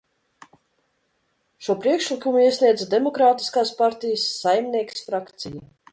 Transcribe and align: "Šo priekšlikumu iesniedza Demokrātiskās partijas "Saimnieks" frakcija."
"Šo 1.67 1.75
priekšlikumu 1.83 2.41
iesniedza 2.45 2.89
Demokrātiskās 2.95 3.75
partijas 3.83 4.25
"Saimnieks" 4.39 5.09
frakcija." 5.13 5.67